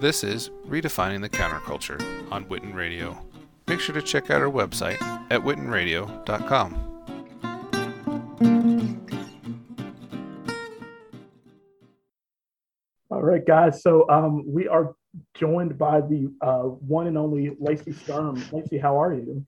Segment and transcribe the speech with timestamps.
[0.00, 2.00] This is Redefining the Counterculture
[2.30, 3.18] on Witten Radio.
[3.66, 6.84] Make sure to check out our website at wittenradio.com.
[13.10, 13.82] All right, guys.
[13.82, 14.94] So um, we are
[15.34, 18.40] joined by the uh, one and only Lacey Sturm.
[18.52, 19.44] Lacey, how are you?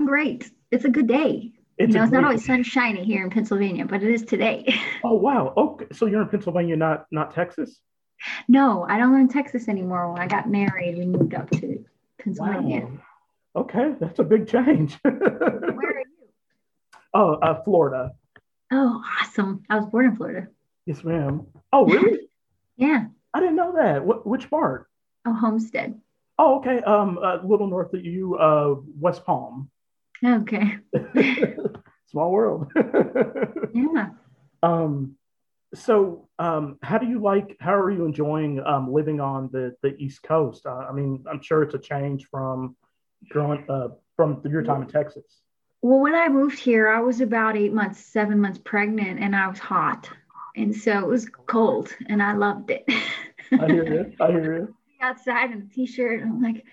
[0.00, 0.50] I'm great.
[0.72, 1.52] It's a good day.
[1.78, 4.74] It's, you know, it's great- not always sunshiny here in Pennsylvania, but it is today.
[5.04, 5.54] Oh wow.
[5.56, 5.86] Okay.
[5.92, 7.80] So you're in Pennsylvania, not not Texas.
[8.48, 10.12] no, I don't live in Texas anymore.
[10.12, 11.84] When I got married, we moved up to
[12.20, 12.86] Pennsylvania.
[12.86, 13.62] Wow.
[13.62, 14.98] Okay, that's a big change.
[15.02, 16.28] Where are you?
[17.14, 18.12] oh, uh, Florida.
[18.72, 19.62] Oh, awesome.
[19.70, 20.48] I was born in Florida.
[20.84, 21.46] Yes, ma'am.
[21.72, 22.20] Oh, really?
[22.76, 23.06] Yeah.
[23.34, 24.04] I didn't know that.
[24.04, 24.88] What, which part?
[25.26, 26.00] Oh, Homestead.
[26.38, 26.80] Oh, okay.
[26.82, 29.68] Um, a little north of you, uh, West Palm.
[30.24, 30.78] Okay.
[32.10, 32.72] Small world.
[33.74, 34.08] Yeah.
[34.62, 35.16] um,
[35.74, 37.56] so, um, how do you like?
[37.60, 40.64] How are you enjoying um, living on the the East Coast?
[40.64, 42.74] Uh, I mean, I'm sure it's a change from
[43.28, 45.42] growing uh, from your time in Texas.
[45.82, 49.46] Well, when I moved here, I was about eight months, seven months pregnant, and I
[49.46, 50.08] was hot.
[50.56, 52.84] And so it was cold, and I loved it.
[53.52, 54.12] I hear you.
[54.20, 54.74] I hear you.
[55.00, 56.20] outside in a t-shirt.
[56.20, 56.64] And I'm like,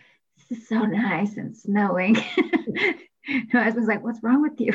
[0.49, 2.17] this is so nice and snowing.
[3.53, 4.73] My husband's like, what's wrong with you?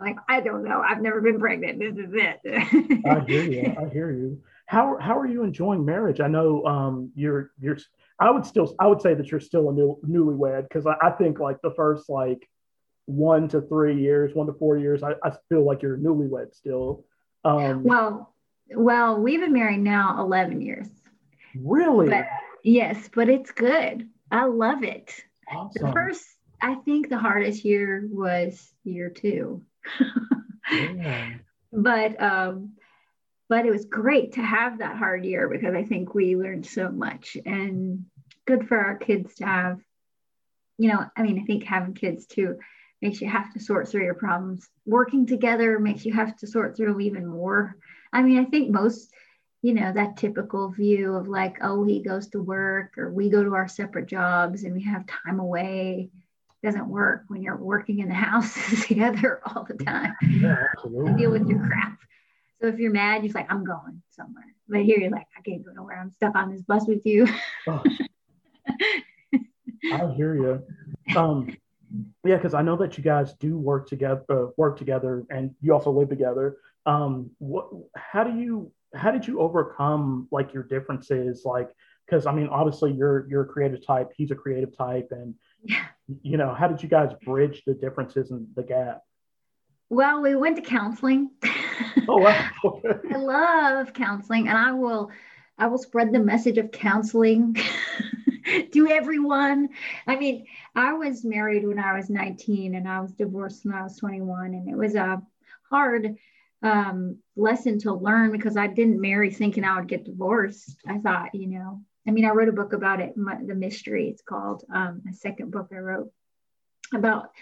[0.00, 0.80] Like, I don't know.
[0.80, 1.80] I've never been pregnant.
[1.80, 3.04] This is it.
[3.04, 3.76] I hear you.
[3.76, 4.40] I hear you.
[4.66, 6.20] How how are you enjoying marriage?
[6.20, 7.78] I know um, you're you're.
[8.20, 11.10] I would still I would say that you're still a new newlywed because I, I
[11.10, 12.48] think like the first like
[13.06, 17.04] one to three years, one to four years, I, I feel like you're newlywed still.
[17.44, 18.34] Um, well,
[18.70, 20.88] well, we've been married now 11 years.
[21.56, 22.26] really But
[22.62, 24.08] yes, but it's good.
[24.30, 25.14] I love it.
[25.74, 26.26] The first,
[26.60, 29.62] I think the hardest year was year two.
[30.70, 31.34] Yeah.
[31.72, 32.72] but um
[33.48, 36.90] but it was great to have that hard year because i think we learned so
[36.90, 38.04] much and
[38.46, 39.80] good for our kids to have
[40.78, 42.58] you know i mean i think having kids too
[43.02, 46.76] makes you have to sort through your problems working together makes you have to sort
[46.76, 47.76] through them even more
[48.12, 49.12] i mean i think most
[49.60, 53.42] you know that typical view of like oh he goes to work or we go
[53.42, 56.08] to our separate jobs and we have time away
[56.62, 61.14] doesn't work when you're working in the house together all the time Yeah, absolutely.
[61.14, 61.98] deal with your crap.
[62.60, 64.44] So if you're mad, you're like, I'm going somewhere.
[64.68, 66.00] But here you're like, I can't go nowhere.
[66.00, 67.28] I'm stuck on this bus with you.
[67.68, 67.82] Oh,
[69.92, 71.16] I hear you.
[71.16, 71.56] Um,
[72.24, 75.72] yeah, because I know that you guys do work together, uh, work together, and you
[75.72, 76.56] also live together.
[76.84, 77.68] Um, what?
[77.96, 78.72] How do you?
[78.94, 81.42] How did you overcome like your differences?
[81.44, 81.70] Like,
[82.06, 84.10] because I mean, obviously you're you're a creative type.
[84.16, 85.84] He's a creative type, and Yeah.
[86.22, 89.02] you know, how did you guys bridge the differences and the gap?
[89.90, 91.30] Well, we went to counseling.
[92.08, 92.50] Oh, wow.
[93.12, 95.10] I love counseling, and I will,
[95.58, 97.56] I will spread the message of counseling
[98.72, 99.70] to everyone.
[100.06, 103.82] I mean, I was married when I was 19, and I was divorced when I
[103.82, 105.22] was 21, and it was a
[105.70, 106.16] hard
[106.62, 110.76] um, lesson to learn because I didn't marry thinking I would get divorced.
[110.86, 114.08] I thought, you know, I mean, I wrote a book about it, my, the mystery.
[114.08, 116.10] It's called um, a second book I wrote
[116.94, 117.32] about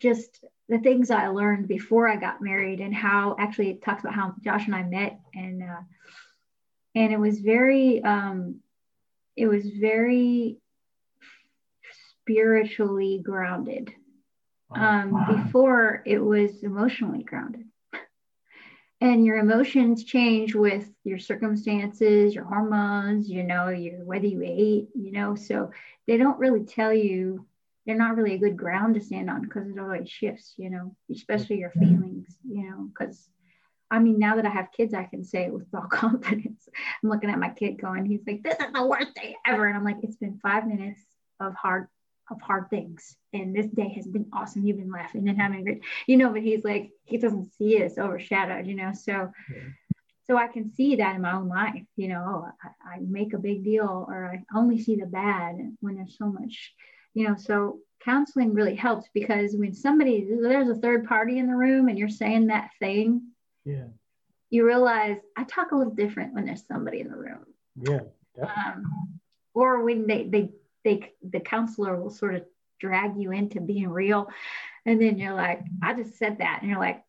[0.00, 4.14] just the things I learned before I got married and how actually it talks about
[4.14, 5.80] how Josh and I met and uh,
[6.96, 8.56] and it was very um,
[9.36, 10.58] it was very
[12.22, 13.92] spiritually grounded.
[14.70, 17.64] Um, before it was emotionally grounded.
[19.00, 24.88] And your emotions change with your circumstances, your hormones, you know, your whether you ate,
[24.94, 25.70] you know, so
[26.08, 27.46] they don't really tell you
[27.86, 30.94] they're not really a good ground to stand on because it always shifts, you know,
[31.10, 33.28] especially your feelings, you know, because
[33.90, 36.68] I mean, now that I have kids, I can say it with all confidence.
[37.02, 39.66] I'm looking at my kid going, he's like, this is the worst day ever.
[39.66, 41.00] And I'm like, it's been five minutes
[41.40, 41.88] of hard,
[42.30, 43.16] of hard things.
[43.32, 44.64] And this day has been awesome.
[44.64, 47.76] You've been laughing and having a great, you know, but he's like, he doesn't see
[47.76, 47.82] it.
[47.82, 48.92] It's overshadowed, you know?
[48.92, 49.62] So, Yeah.
[50.26, 53.32] so I can see that in my own life, you know, oh, I, I make
[53.32, 56.74] a big deal or I only see the bad when there's so much
[57.14, 61.56] you know so counseling really helps because when somebody there's a third party in the
[61.56, 63.22] room and you're saying that thing
[63.64, 63.86] Yeah.
[64.50, 67.44] you realize i talk a little different when there's somebody in the room
[67.80, 68.00] Yeah.
[68.42, 69.18] um,
[69.54, 70.50] or when they they
[70.84, 72.44] they the counselor will sort of
[72.80, 74.28] drag you into being real
[74.86, 77.02] and then you're like i just said that and you're like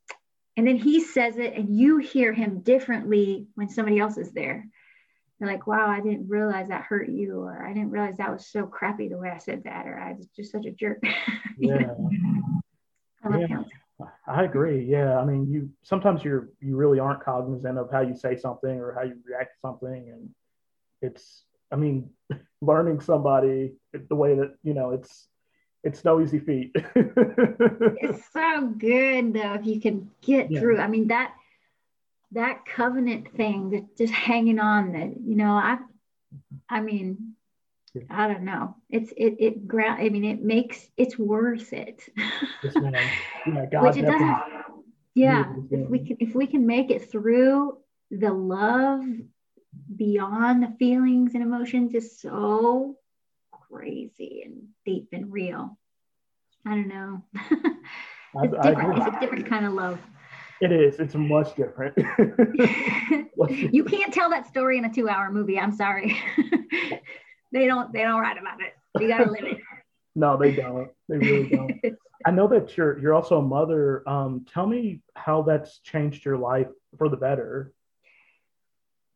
[0.58, 4.66] and then he says it and you hear him differently when somebody else is there
[5.40, 8.46] you're like, wow, I didn't realize that hurt you, or I didn't realize that was
[8.46, 11.02] so crappy the way I said that, or I was just such a jerk.
[11.62, 11.94] Yeah.
[13.22, 13.64] I love Yeah.
[14.26, 14.86] I agree.
[14.86, 18.80] Yeah, I mean, you sometimes you're you really aren't cognizant of how you say something
[18.80, 20.30] or how you react to something, and
[21.02, 21.44] it's.
[21.72, 22.10] I mean,
[22.62, 25.28] learning somebody the way that you know it's
[25.84, 26.72] it's no easy feat.
[26.96, 30.60] it's so good though if you can get yeah.
[30.60, 30.80] through.
[30.80, 31.34] I mean that
[32.32, 35.78] that covenant thing that just hanging on that you know I
[36.70, 37.36] I mean
[37.94, 38.04] yeah.
[38.10, 38.76] I don't know.
[38.90, 40.02] It's it it ground.
[40.02, 42.04] I mean, it makes it's worth it.
[42.64, 44.38] yes, yeah, God Which it doesn't.
[45.16, 47.78] Yeah, if we can if we can make it through
[48.12, 49.04] the love
[49.96, 52.96] beyond the feelings and emotions is so
[53.52, 55.78] crazy and deep and real.
[56.66, 57.24] I don't know.
[57.52, 59.02] it's I, different.
[59.02, 60.00] I it's a different kind of love.
[60.62, 61.00] It is.
[61.00, 61.96] It's much different.
[63.50, 65.58] you can't tell that story in a two-hour movie.
[65.58, 66.18] I'm sorry.
[67.54, 67.94] they don't.
[67.94, 68.74] They don't write about it.
[69.00, 69.58] You gotta live it.
[70.16, 70.90] no, they don't.
[71.08, 71.72] They really don't.
[72.26, 74.08] I know that you're you're also a mother.
[74.08, 76.68] Um, tell me how that's changed your life
[76.98, 77.72] for the better.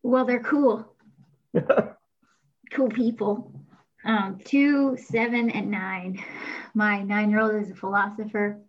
[0.03, 0.93] Well, they're cool.
[2.71, 3.51] cool people.
[4.05, 6.21] Um, two, seven, and nine.
[6.73, 8.59] My nine year old is a philosopher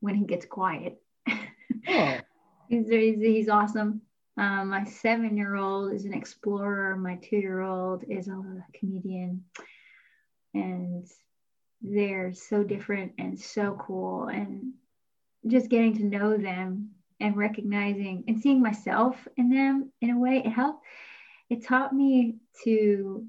[0.00, 1.00] when he gets quiet.
[1.28, 2.18] Oh.
[2.68, 4.02] he's, he's, he's awesome.
[4.36, 6.94] Um, my seven year old is an explorer.
[6.94, 8.42] My two year old is a
[8.74, 9.44] comedian.
[10.52, 11.06] And
[11.80, 14.26] they're so different and so cool.
[14.26, 14.74] And
[15.46, 16.90] just getting to know them
[17.20, 20.84] and recognizing and seeing myself in them in a way, it helped.
[21.48, 23.26] It taught me to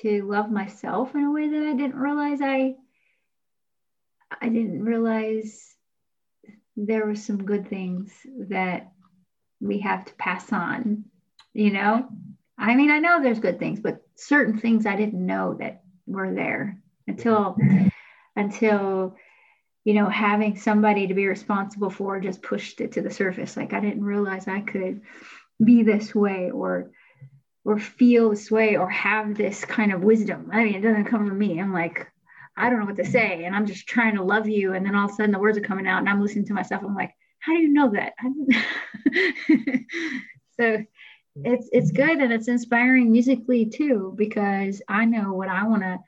[0.00, 2.76] to love myself in a way that I didn't realize I
[4.40, 5.74] I didn't realize
[6.76, 8.12] there were some good things
[8.48, 8.92] that
[9.60, 11.04] we have to pass on,
[11.52, 12.08] you know?
[12.58, 16.32] I mean, I know there's good things, but certain things I didn't know that were
[16.32, 17.56] there until
[18.36, 19.16] until
[19.84, 23.72] you know having somebody to be responsible for just pushed it to the surface like
[23.72, 25.02] I didn't realize I could
[25.62, 26.90] be this way or
[27.64, 30.50] or feel this way or have this kind of wisdom.
[30.52, 31.60] I mean, it doesn't come from me.
[31.60, 32.08] I'm like,
[32.56, 33.44] I don't know what to say.
[33.44, 34.74] And I'm just trying to love you.
[34.74, 36.54] And then all of a sudden the words are coming out and I'm listening to
[36.54, 36.82] myself.
[36.84, 38.14] I'm like, how do you know that?
[40.60, 40.84] so
[41.36, 45.98] it's it's good and it's inspiring musically too, because I know what I want to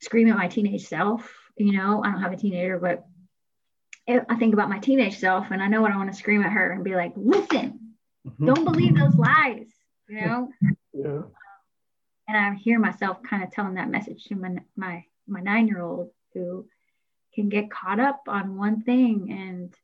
[0.00, 1.32] scream at my teenage self.
[1.56, 3.06] You know, I don't have a teenager, but
[4.08, 6.52] I think about my teenage self and I know what I want to scream at
[6.52, 7.94] her and be like, listen,
[8.26, 8.46] mm-hmm.
[8.46, 9.66] don't believe those lies
[10.08, 10.48] you know?
[10.92, 11.22] Yeah.
[12.28, 15.80] And I hear myself kind of telling that message to my my my nine year
[15.80, 16.66] old who
[17.34, 19.74] can get caught up on one thing and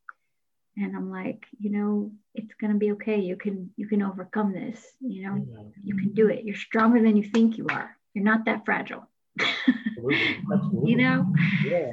[0.77, 3.21] and I'm like, you know, it's gonna be okay.
[3.21, 4.85] You can you can overcome this.
[5.01, 5.65] You know, yeah.
[5.85, 6.45] you can do it.
[6.45, 7.97] You're stronger than you think you are.
[8.15, 9.09] You're not that fragile.
[9.41, 10.37] Absolutely.
[10.53, 10.91] Absolutely.
[10.91, 11.35] you know.
[11.65, 11.93] Yeah.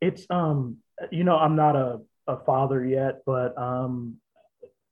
[0.00, 0.78] It's um.
[1.10, 4.16] You know, I'm not a a father yet, but um,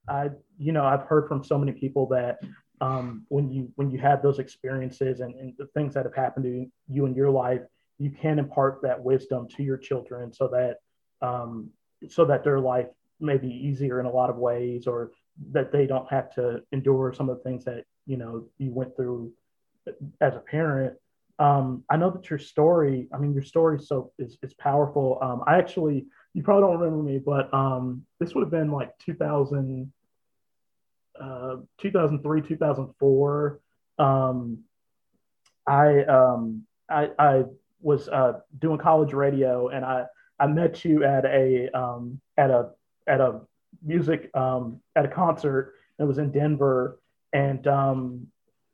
[0.09, 2.39] I, you know, I've heard from so many people that
[2.81, 6.45] um, when you when you have those experiences and, and the things that have happened
[6.45, 7.63] to you in your life,
[7.99, 10.79] you can impart that wisdom to your children so that
[11.27, 11.71] um,
[12.09, 12.89] so that their life
[13.21, 15.13] may be easier in a lot of ways, or
[15.53, 18.95] that they don't have to endure some of the things that you know you went
[18.97, 19.33] through
[20.21, 20.95] as a parent.
[21.39, 25.19] Um, I know that your story, I mean, your story so is, is powerful.
[25.21, 28.99] Um, I actually you probably don't remember me, but um, this would have been like
[28.99, 29.93] 2000,
[31.21, 33.61] uh, 2003, 2004.
[33.99, 34.59] Um,
[35.67, 37.45] I, um, I, I
[37.81, 40.07] was uh, doing college radio, and I,
[40.41, 42.71] I met you at a um, at a
[43.07, 43.43] at a
[43.83, 45.75] music um, at a concert.
[46.01, 46.99] It was in Denver,
[47.33, 48.27] and um,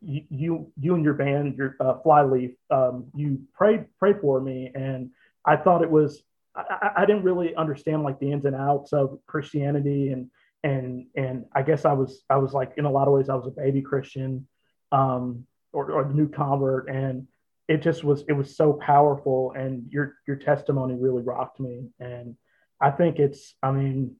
[0.02, 4.71] you, you you and your band, your uh, Flyleaf, um, you prayed prayed for me,
[4.75, 5.11] and
[5.45, 6.23] I thought it was
[6.54, 10.12] I, I didn't really understand like the ins and outs of Christianity.
[10.12, 10.30] And
[10.62, 13.35] and and I guess I was I was like in a lot of ways I
[13.35, 14.47] was a baby Christian
[14.92, 16.88] um, or, or a new convert.
[16.88, 17.26] And
[17.69, 19.52] it just was it was so powerful.
[19.57, 21.88] And your your testimony really rocked me.
[22.00, 22.37] And
[22.80, 24.16] I think it's I mean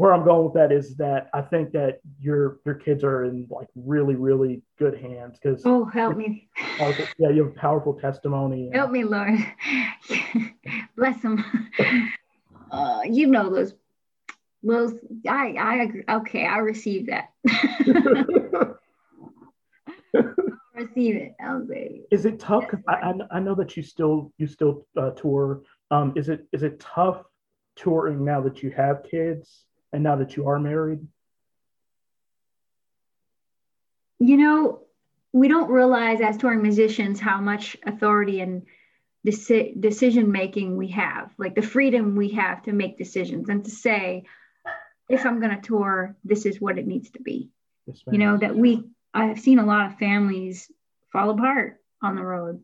[0.00, 3.46] where I'm going with that is that I think that your your kids are in
[3.50, 6.48] like really really good hands because oh help me.
[7.18, 9.38] yeah you have powerful testimony help me Lord.
[10.96, 11.44] Bless them
[12.70, 13.74] uh, you know those
[14.62, 14.94] those
[15.28, 17.28] I I agree okay I receive that.
[20.74, 21.34] Receive it.
[21.44, 25.10] I'll say is it tough because I, I know that you still you still uh,
[25.10, 25.60] tour.
[25.90, 27.22] Um is it is it tough
[27.76, 31.06] touring now that you have kids and now that you are married?
[34.18, 34.80] You know,
[35.32, 38.62] we don't realize as touring musicians how much authority and
[39.26, 43.70] deci- decision making we have, like the freedom we have to make decisions and to
[43.70, 44.24] say,
[45.08, 47.50] if I'm going to tour, this is what it needs to be.
[47.86, 50.70] Yes, you know, that we, I've seen a lot of families
[51.12, 52.62] fall apart on the road.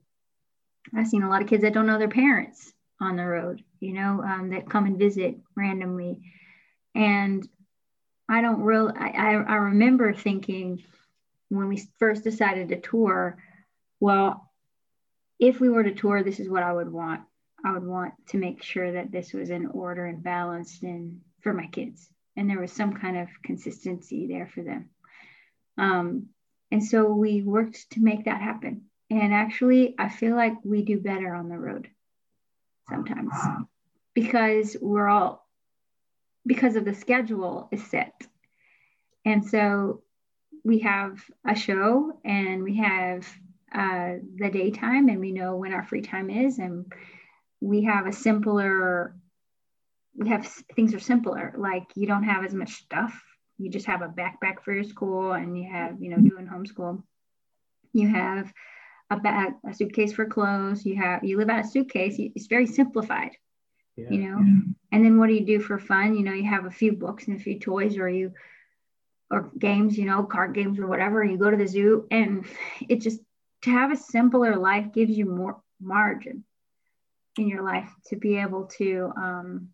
[0.94, 3.92] I've seen a lot of kids that don't know their parents on the road, you
[3.92, 6.20] know, um, that come and visit randomly.
[6.96, 7.46] And
[8.28, 10.82] I don't really, I, I remember thinking
[11.48, 13.36] when we first decided to tour,
[14.00, 14.50] well,
[15.38, 17.20] if we were to tour, this is what I would want.
[17.64, 21.52] I would want to make sure that this was in order and balanced and for
[21.52, 22.08] my kids.
[22.36, 24.90] And there was some kind of consistency there for them.
[25.78, 26.28] Um,
[26.70, 28.86] and so we worked to make that happen.
[29.10, 31.88] And actually, I feel like we do better on the road
[32.88, 33.32] sometimes
[34.14, 35.45] because we're all,
[36.46, 38.14] because of the schedule is set.
[39.24, 40.02] And so
[40.64, 43.26] we have a show and we have
[43.74, 46.92] uh, the daytime and we know when our free time is and
[47.60, 49.14] we have a simpler
[50.18, 51.54] we have things are simpler.
[51.56, 53.22] Like you don't have as much stuff.
[53.58, 57.02] You just have a backpack for your school and you have you know doing homeschool.
[57.92, 58.52] You have
[59.10, 60.84] a bag a suitcase for clothes.
[60.84, 62.16] You have you live out a suitcase.
[62.18, 63.32] It's very simplified.
[63.96, 64.10] Yeah.
[64.10, 64.38] you know?
[64.40, 64.72] Yeah.
[64.96, 67.26] And then what do you do for fun you know you have a few books
[67.26, 68.32] and a few toys or you
[69.30, 72.46] or games you know card games or whatever you go to the zoo and
[72.88, 73.20] it just
[73.62, 76.44] to have a simpler life gives you more margin
[77.36, 79.68] in your life to be able to um,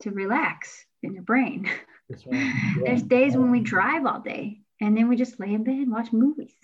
[0.00, 1.64] to relax in your brain.
[1.64, 1.74] Right.
[2.26, 2.74] Yeah.
[2.82, 5.92] There's days when we drive all day and then we just lay in bed and
[5.92, 6.54] watch movies.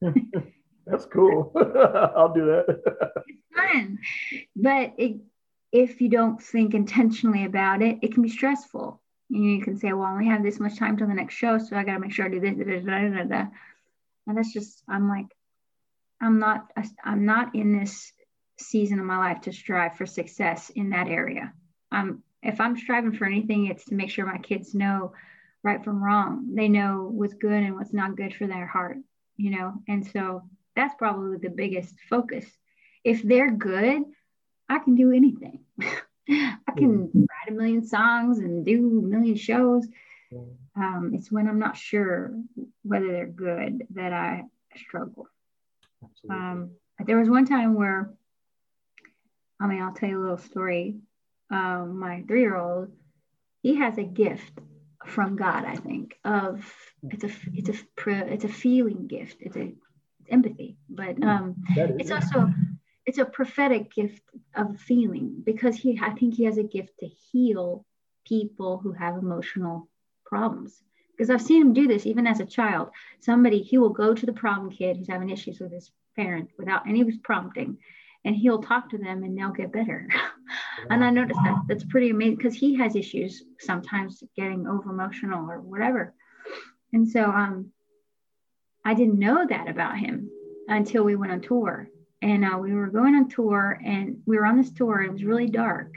[0.86, 1.50] That's cool.
[1.56, 2.66] I'll do that.
[3.26, 3.98] it's fun,
[4.54, 5.16] but it,
[5.72, 9.00] if you don't think intentionally about it, it can be stressful.
[9.28, 11.76] You can say, "Well, I only have this much time till the next show, so
[11.76, 13.46] I got to make sure I do this." Da, da, da,
[14.26, 15.26] and that's just i'm like
[16.20, 16.70] i'm not
[17.04, 18.12] i'm not in this
[18.58, 21.52] season of my life to strive for success in that area
[21.92, 25.12] i'm if i'm striving for anything it's to make sure my kids know
[25.62, 28.96] right from wrong they know what's good and what's not good for their heart
[29.36, 30.42] you know and so
[30.74, 32.46] that's probably the biggest focus
[33.04, 34.02] if they're good
[34.68, 35.60] i can do anything.
[36.28, 39.86] I can write a million songs and do a million shows.
[40.76, 42.32] Um, it's when I'm not sure
[42.82, 44.44] whether they're good that I
[44.76, 45.28] struggle.
[46.28, 46.72] Um,
[47.04, 48.10] there was one time where,
[49.60, 50.96] I mean, I'll tell you a little story.
[51.50, 52.92] Um, my three year old,
[53.62, 54.52] he has a gift
[55.06, 56.72] from God, I think, of
[57.04, 59.36] it's a it's a it's a feeling gift.
[59.40, 62.52] It's a it's empathy, but um, it's also
[63.06, 64.22] it's a prophetic gift
[64.54, 67.84] of feeling because he I think he has a gift to heal
[68.26, 69.88] people who have emotional
[70.24, 70.82] problems
[71.16, 72.90] because I've seen him do this even as a child.
[73.20, 76.86] Somebody, he will go to the problem kid who's having issues with his parent without
[76.86, 77.78] any prompting,
[78.24, 80.08] and he'll talk to them and they'll get better.
[80.90, 85.50] and I noticed that that's pretty amazing because he has issues sometimes getting over emotional
[85.50, 86.14] or whatever.
[86.92, 87.72] And so um,
[88.84, 90.30] I didn't know that about him
[90.68, 91.88] until we went on tour.
[92.22, 94.98] And uh, we were going on tour and we were on this tour.
[94.98, 95.96] And it was really dark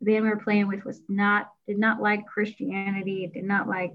[0.00, 3.92] the band we were playing with was not did not like Christianity, did not like,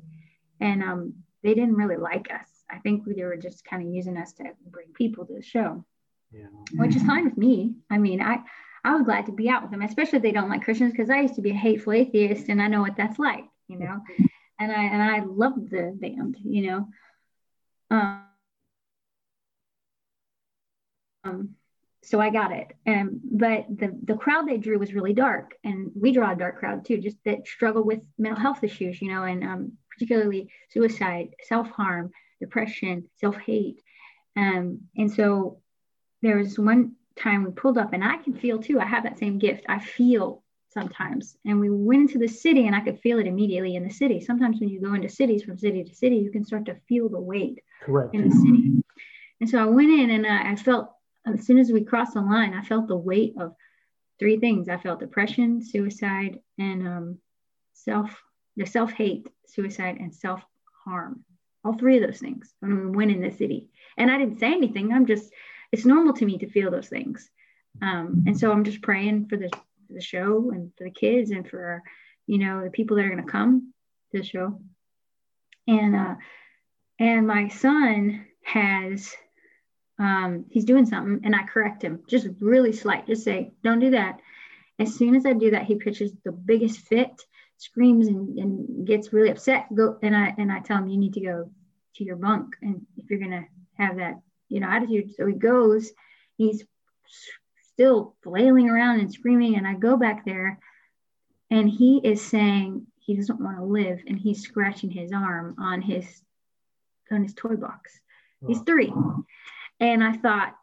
[0.60, 1.13] and um,
[1.44, 2.48] they didn't really like us.
[2.70, 5.84] I think they were just kind of using us to bring people to the show,
[6.32, 6.48] yeah.
[6.74, 7.75] which is fine with me.
[7.89, 8.39] I mean, I
[8.84, 11.10] I was glad to be out with them, especially if they don't like Christians, because
[11.10, 14.00] I used to be a hateful atheist, and I know what that's like, you know.
[14.60, 16.88] and I and I loved the band, you know.
[17.91, 18.22] Um,
[21.24, 21.55] um
[22.05, 22.71] so I got it.
[22.88, 26.59] Um, but the the crowd they drew was really dark, and we draw a dark
[26.59, 31.35] crowd too, just that struggle with mental health issues, you know, and um, particularly suicide,
[31.43, 33.81] self harm, depression, self hate.
[34.38, 35.62] Um, and so
[36.21, 38.79] there was one time we pulled up, and I can feel too.
[38.79, 39.65] I have that same gift.
[39.67, 43.75] I feel sometimes, and we went into the city, and I could feel it immediately
[43.75, 44.21] in the city.
[44.21, 47.09] Sometimes when you go into cities from city to city, you can start to feel
[47.09, 48.13] the weight Correct.
[48.13, 48.71] in the city.
[49.41, 50.95] And so I went in, and I, I felt
[51.25, 53.55] as soon as we crossed the line, I felt the weight of
[54.20, 54.70] three things.
[54.70, 57.17] I felt depression, suicide, and um,
[57.74, 58.22] self,
[58.55, 60.41] the self hate, suicide, and self
[60.84, 61.24] harm.
[61.63, 63.70] All three of those things when we went in the city.
[63.98, 64.94] And I didn't say anything.
[64.94, 65.32] I'm just,
[65.72, 67.29] it's normal to me to feel those things.
[67.82, 71.32] Um, and so I'm just praying for the, for the show and for the kids
[71.32, 71.82] and for,
[72.27, 73.74] you know, the people that are going to come
[74.12, 74.62] to the show.
[75.67, 76.15] And, uh,
[77.00, 79.12] and my son has
[79.98, 83.92] um, he's doing something and I correct him, just really slight, just say, don't do
[83.92, 84.20] that.
[84.78, 87.22] As soon as I do that, he pitches the biggest fit,
[87.58, 89.74] screams and, and gets really upset.
[89.74, 91.50] Go and I and I tell him you need to go
[91.96, 93.46] to your bunk and if you're gonna
[93.78, 95.16] have that, you know, attitude.
[95.16, 95.92] So he goes,
[96.38, 96.66] he's
[97.74, 99.56] still flailing around and screaming.
[99.56, 100.60] And I go back there
[101.50, 105.82] and he is saying he doesn't want to live and he's scratching his arm on
[105.82, 106.22] his
[107.12, 108.00] on his toy box.
[108.48, 108.94] He's three.
[109.79, 110.55] And I thought,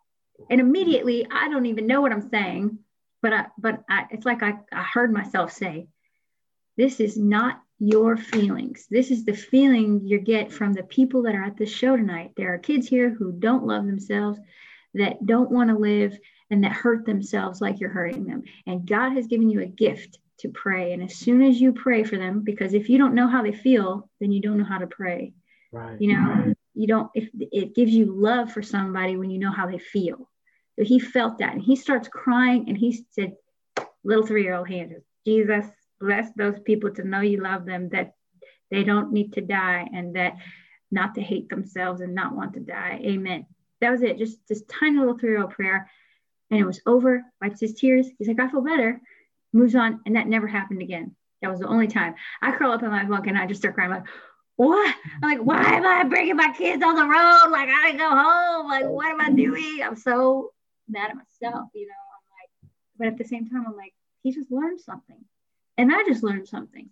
[0.50, 2.78] and immediately I don't even know what I'm saying,
[3.20, 5.88] but I but I, it's like I, I heard myself say,
[6.76, 8.86] this is not your feelings.
[8.90, 12.32] This is the feeling you get from the people that are at this show tonight.
[12.36, 14.38] There are kids here who don't love themselves,
[14.94, 16.16] that don't want to live,
[16.50, 18.44] and that hurt themselves like you're hurting them.
[18.66, 20.92] And God has given you a gift to pray.
[20.92, 23.52] And as soon as you pray for them, because if you don't know how they
[23.52, 25.32] feel, then you don't know how to pray.
[25.72, 26.00] Right.
[26.00, 29.66] You know, you don't, if it gives you love for somebody when you know how
[29.66, 30.30] they feel.
[30.78, 33.34] So he felt that and he starts crying and he said,
[34.04, 34.94] little three year old hand,
[35.26, 35.66] Jesus,
[36.00, 38.14] bless those people to know you love them, that
[38.70, 40.36] they don't need to die and that
[40.90, 43.00] not to hate themselves and not want to die.
[43.04, 43.46] Amen.
[43.80, 44.18] That was it.
[44.18, 45.90] Just this tiny little three year old prayer.
[46.50, 48.08] And it was over, wipes his tears.
[48.18, 49.00] He's like, I feel better
[49.52, 51.14] moves on, and that never happened again.
[51.40, 52.14] That was the only time.
[52.40, 53.90] I curl up in my bunk and I just start crying.
[53.90, 54.04] like,
[54.66, 54.94] what?
[55.22, 57.50] I'm like, why am I bringing my kids on the road?
[57.50, 58.68] Like, I gotta go home.
[58.68, 59.80] Like, what am I doing?
[59.84, 60.52] I'm so
[60.88, 61.94] mad at myself, you know.
[62.14, 65.24] I'm like, but at the same time, I'm like, he just learned something,
[65.78, 66.88] and I just learned something.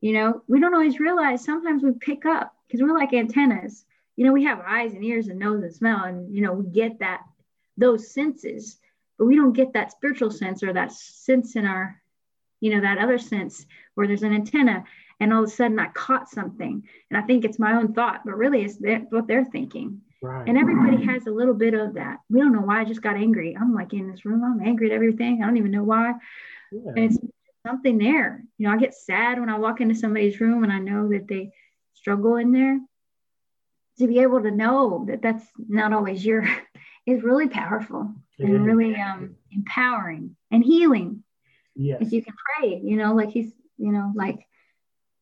[0.00, 3.84] You know, we don't always realize sometimes we pick up because we're like antennas.
[4.16, 6.66] You know, we have eyes and ears and nose and smell, and you know, we
[6.66, 7.22] get that
[7.76, 8.78] those senses
[9.18, 12.00] but we don't get that spiritual sense or that sense in our
[12.60, 14.84] you know that other sense where there's an antenna
[15.20, 16.82] and all of a sudden i caught something.
[17.10, 18.78] And i think it's my own thought but really it's
[19.10, 20.00] what they're thinking.
[20.22, 20.48] Right.
[20.48, 22.20] and everybody has a little bit of that.
[22.30, 23.56] We don't know why i just got angry.
[23.58, 25.42] I'm like in this room i'm angry at everything.
[25.42, 26.14] I don't even know why.
[26.72, 26.92] Yeah.
[26.96, 27.18] and it's
[27.66, 28.42] something there.
[28.58, 31.28] You know i get sad when i walk into somebody's room and i know that
[31.28, 31.52] they
[31.94, 32.80] struggle in there.
[33.98, 36.44] To be able to know that that's not always your
[37.06, 41.22] is really powerful and really um, empowering and healing.
[41.76, 41.98] Yes.
[42.00, 44.46] If you can pray, you know, like he's, you know, like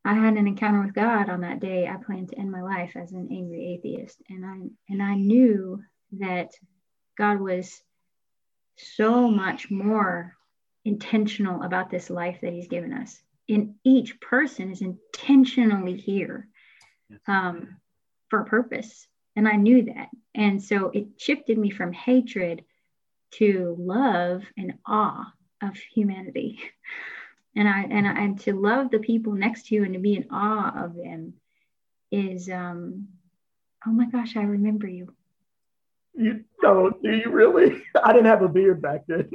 [0.05, 1.87] I had an encounter with God on that day.
[1.87, 4.59] I planned to end my life as an angry atheist, and I
[4.93, 6.51] and I knew that
[7.17, 7.81] God was
[8.77, 10.35] so much more
[10.85, 13.21] intentional about this life that He's given us.
[13.49, 16.49] And each person is intentionally here
[17.27, 17.77] um,
[18.29, 20.09] for a purpose, and I knew that.
[20.35, 22.65] And so it shifted me from hatred
[23.33, 26.61] to love and awe of humanity.
[27.55, 30.17] And I and I, and to love the people next to you and to be
[30.17, 31.35] in awe of them
[32.11, 33.09] is um
[33.87, 35.13] oh my gosh, I remember you.
[36.15, 37.83] You don't, do you really?
[38.03, 39.31] I didn't have a beard back then.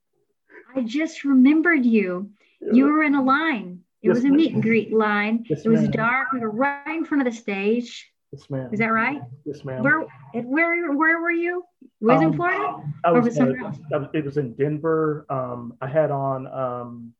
[0.74, 2.30] I just remembered you.
[2.60, 2.72] Yeah.
[2.72, 3.80] You were in a line.
[4.02, 5.44] It yes, was a meet and greet line.
[5.48, 5.90] Yes, it was ma'am.
[5.90, 6.32] dark.
[6.32, 8.10] We were right in front of the stage.
[8.32, 8.68] Yes, ma'am.
[8.72, 9.20] Is that right?
[9.44, 9.82] Yes, ma'am.
[9.82, 11.64] Where where where were you?
[12.00, 12.82] Was um, in Florida?
[13.04, 13.78] I was, or was somewhere else?
[14.12, 15.26] it was in Denver.
[15.30, 17.12] Um, I had on um,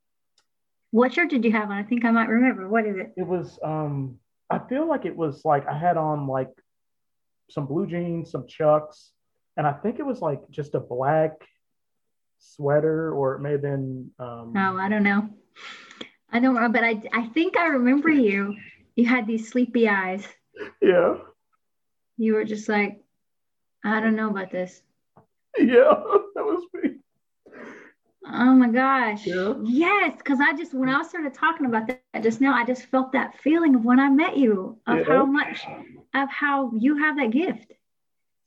[0.90, 1.76] what shirt did you have on?
[1.76, 2.68] I think I might remember.
[2.68, 3.12] What is it?
[3.16, 4.18] It was um
[4.50, 6.50] I feel like it was like I had on like
[7.50, 9.12] some blue jeans, some chucks,
[9.56, 11.32] and I think it was like just a black
[12.38, 15.28] sweater, or it may have been um Oh, I don't know.
[16.32, 18.56] I don't know, but I I think I remember you.
[18.94, 20.26] You had these sleepy eyes.
[20.80, 21.16] Yeah.
[22.16, 23.02] You were just like,
[23.84, 24.80] I don't know about this.
[25.58, 26.25] Yeah, that was me.
[28.32, 29.26] Oh my gosh.
[29.26, 29.54] Yeah.
[29.62, 33.12] Yes, because I just when I started talking about that just now, I just felt
[33.12, 35.04] that feeling of when I met you, of yeah.
[35.04, 35.64] how much
[36.14, 37.72] of how you have that gift.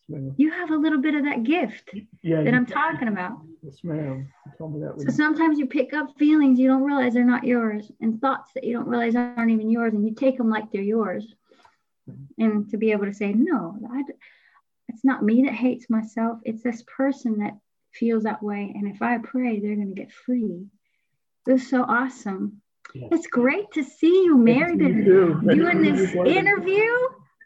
[0.07, 1.91] Yes, you have a little bit of that gift
[2.23, 3.37] yeah, that I'm talking about.
[3.61, 4.27] Yes, ma'am.
[4.57, 7.91] Told me that so sometimes you pick up feelings you don't realize they're not yours
[8.01, 10.81] and thoughts that you don't realize aren't even yours, and you take them like they're
[10.81, 11.35] yours
[12.09, 12.43] mm-hmm.
[12.43, 14.03] and to be able to say no I,
[14.87, 17.57] it's not me that hates myself it's this person that
[17.93, 20.67] feels that way and if i pray they're going to get free.
[21.45, 22.61] This is so awesome.
[22.93, 23.09] Yes.
[23.11, 25.05] it's great to see you married and
[25.47, 26.91] doing this interview?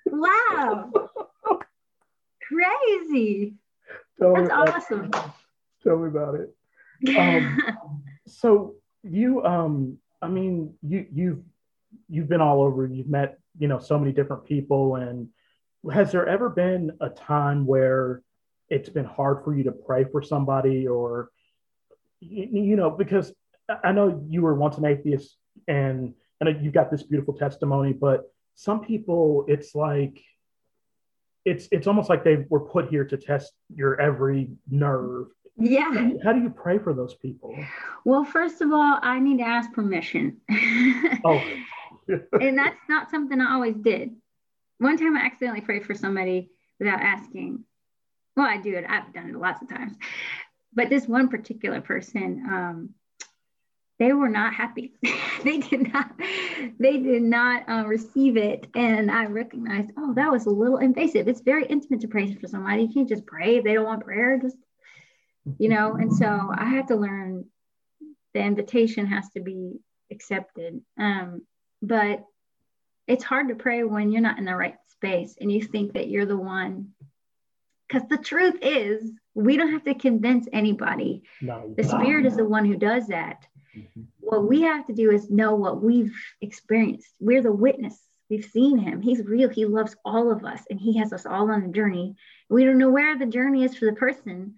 [0.06, 0.92] Wow.
[2.48, 3.56] Crazy.
[4.20, 5.12] Tell that's awesome.
[5.84, 7.18] Tell me about it.
[7.18, 11.40] Um, so you um i mean you you've
[12.10, 12.88] you've been all over.
[12.88, 15.28] You've met you know so many different people and
[15.92, 18.22] has there ever been a time where
[18.74, 21.30] it's been hard for you to pray for somebody or
[22.20, 23.34] you, know because
[23.84, 28.32] i know you were once an atheist and and you've got this beautiful testimony but
[28.56, 30.20] some people it's like
[31.46, 35.28] it's it's almost like they were put here to test your every nerve.
[35.58, 36.12] Yeah.
[36.24, 37.54] How do you pray for those people?
[38.06, 40.38] Well first of all i need to ask permission.
[41.24, 41.42] Oh.
[42.42, 44.14] And that's not something I always did.
[44.80, 47.64] One time I accidentally prayed for somebody without asking.
[48.36, 48.86] Well, I do it.
[48.88, 49.94] I've done it lots of times.
[50.74, 52.90] but this one particular person, um,
[54.00, 54.94] they were not happy.
[55.44, 56.12] they did not,
[56.80, 58.68] they did not uh, receive it.
[58.76, 61.28] And I recognized, oh, that was a little invasive.
[61.28, 62.84] It's very intimate to pray for somebody.
[62.84, 64.40] You can't just pray if they don't want prayer.
[64.40, 64.58] Just,
[65.60, 65.94] you know.
[65.94, 67.46] And so I had to learn
[68.34, 69.80] the invitation has to be
[70.12, 70.82] accepted.
[70.98, 71.44] Um,
[71.82, 72.24] but
[73.08, 76.10] it's hard to pray when you're not in the right space and you think that
[76.10, 76.90] you're the one.
[77.94, 81.22] Because the truth is, we don't have to convince anybody.
[81.42, 81.74] No.
[81.78, 83.46] The Spirit is the one who does that.
[83.78, 84.02] Mm-hmm.
[84.20, 87.10] What we have to do is know what we've experienced.
[87.20, 88.00] We're the witness.
[88.30, 89.02] We've seen him.
[89.02, 89.50] He's real.
[89.50, 92.16] He loves all of us and he has us all on a journey.
[92.50, 94.56] We don't know where the journey is for the person,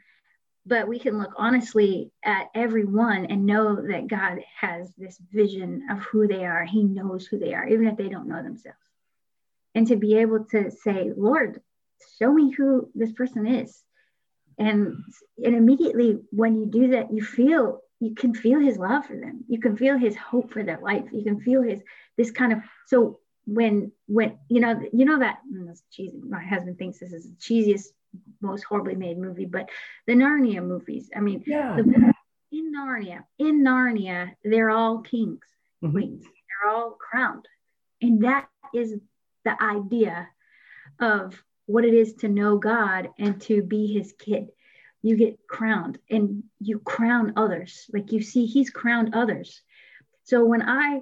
[0.66, 6.00] but we can look honestly at everyone and know that God has this vision of
[6.00, 6.64] who they are.
[6.64, 8.78] He knows who they are, even if they don't know themselves.
[9.74, 11.60] And to be able to say, Lord,
[12.20, 13.82] show me who this person is.
[14.58, 15.04] And,
[15.44, 19.44] and immediately when you do that, you feel you can feel his love for them.
[19.48, 21.06] You can feel his hope for their life.
[21.12, 21.82] You can feel his
[22.18, 25.38] this kind of so when when you know you know that
[25.92, 27.88] cheesy, my husband thinks this is the cheesiest
[28.42, 29.70] most horribly made movie, but
[30.08, 31.10] the Narnia movies.
[31.16, 31.76] I mean, yeah.
[31.78, 32.14] The,
[32.52, 35.44] in Narnia, in Narnia, they're all kings,
[35.84, 35.92] mm-hmm.
[35.92, 36.24] queens.
[36.24, 37.46] They're all crowned,
[38.02, 38.96] and that is
[39.44, 40.30] the idea
[41.00, 44.50] of what it is to know God and to be His kid.
[45.02, 47.86] You get crowned, and you crown others.
[47.94, 49.62] Like you see, He's crowned others.
[50.24, 51.02] So when I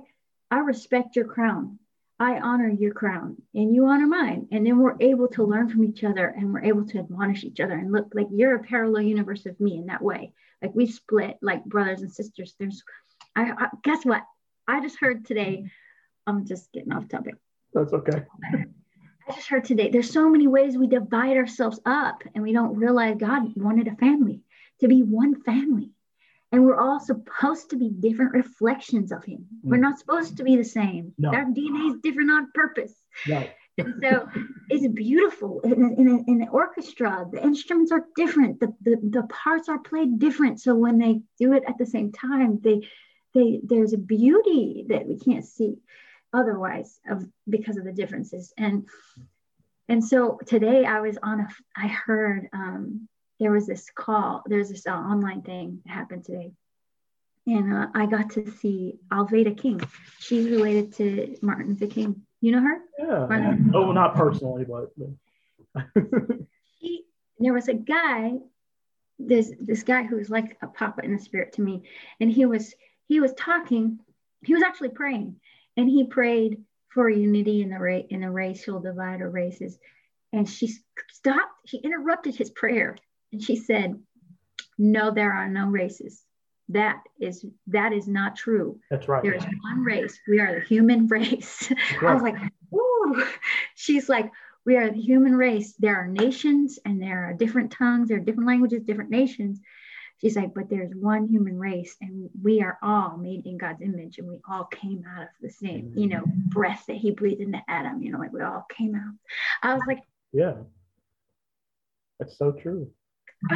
[0.51, 1.79] I respect your crown,
[2.19, 4.47] I honor your crown and you honor mine.
[4.51, 7.59] And then we're able to learn from each other and we're able to admonish each
[7.59, 10.31] other and look like you're a parallel universe of me in that way.
[10.61, 12.55] Like we split like brothers and sisters.
[12.59, 12.83] There's,
[13.35, 14.21] I, I guess what?
[14.67, 15.65] I just heard today,
[16.27, 17.35] I'm just getting off topic.
[17.73, 18.23] That's okay.
[19.27, 22.75] I just heard today, there's so many ways we divide ourselves up and we don't
[22.75, 24.41] realize God wanted a family
[24.81, 25.91] to be one family.
[26.51, 29.47] And we're all supposed to be different reflections of him.
[29.65, 29.71] Mm.
[29.71, 31.13] We're not supposed to be the same.
[31.17, 31.29] No.
[31.29, 32.93] Our DNA is different on purpose.
[33.27, 33.53] Right.
[33.77, 34.29] And so
[34.69, 35.61] it's beautiful.
[35.61, 38.59] In, in, in, an orchestra, the instruments are different.
[38.59, 40.61] The, the, the parts are played different.
[40.61, 42.87] So when they do it at the same time, they,
[43.33, 45.77] they there's a beauty that we can't see
[46.33, 48.53] otherwise of because of the differences.
[48.57, 48.87] And
[49.89, 53.07] and so today I was on a I heard um,
[53.39, 56.51] there was this call, there's this uh, online thing that happened today.
[57.45, 59.81] And uh, I got to see Alveda King.
[60.19, 62.21] She's related to Martin Luther King.
[62.39, 62.79] You know her?
[62.97, 63.55] Yeah.
[63.73, 64.93] Oh, not personally, but.
[66.79, 67.03] he,
[67.39, 68.33] there was a guy,
[69.19, 71.83] this this guy who was like a papa in the spirit to me,
[72.21, 72.73] and he was
[73.07, 73.99] he was talking.
[74.45, 75.37] He was actually praying,
[75.77, 79.77] and he prayed for unity in the ra- in the racial divide or races.
[80.31, 80.73] And she
[81.11, 81.51] stopped.
[81.67, 82.97] She interrupted his prayer
[83.31, 83.99] and she said,
[84.77, 86.23] No, there are no races.
[86.69, 88.79] That is that is not true.
[88.89, 89.23] That's right.
[89.23, 90.17] There is one race.
[90.27, 91.71] We are the human race.
[92.01, 92.11] Right.
[92.11, 92.37] I was like,
[92.73, 93.23] Ooh.
[93.75, 94.31] She's like,
[94.65, 95.73] we are the human race.
[95.77, 99.59] There are nations and there are different tongues, there are different languages, different nations.
[100.23, 104.19] She's like, but there's one human race, and we are all made in God's image,
[104.19, 107.61] and we all came out of the same, you know, breath that He breathed into
[107.67, 108.01] Adam.
[108.01, 109.13] You know, like we all came out.
[109.61, 109.99] I was like,
[110.31, 110.53] yeah,
[112.19, 112.89] that's so true.